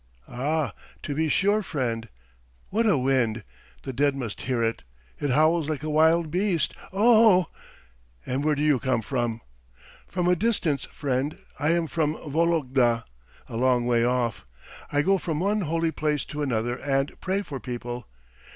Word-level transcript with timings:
"Ah, 0.27 0.73
to 1.03 1.13
be 1.13 1.29
sure, 1.29 1.61
friend. 1.61 2.09
What 2.71 2.87
a 2.87 2.97
wind! 2.97 3.43
The 3.83 3.93
dead 3.93 4.15
must 4.15 4.41
hear 4.41 4.63
it! 4.63 4.81
It 5.19 5.29
howls 5.29 5.69
like 5.69 5.83
a 5.83 5.91
wild 5.91 6.31
beast! 6.31 6.73
O 6.91 6.93
o 6.93 7.29
oh." 7.41 7.47
"And 8.25 8.43
where 8.43 8.55
do 8.55 8.63
you 8.63 8.79
come 8.79 9.03
from?" 9.03 9.41
"From 10.07 10.27
a 10.27 10.35
distance, 10.35 10.85
friend. 10.85 11.37
I 11.59 11.69
am 11.73 11.85
from 11.85 12.15
Vologda, 12.15 13.03
a 13.47 13.57
long 13.57 13.85
way 13.85 14.03
off. 14.03 14.43
I 14.91 15.03
go 15.03 15.19
from 15.19 15.39
one 15.39 15.61
holy 15.61 15.91
place 15.91 16.25
to 16.33 16.41
another 16.41 16.77
and 16.79 17.11
pray 17.21 17.43
for 17.43 17.59
people. 17.59 18.07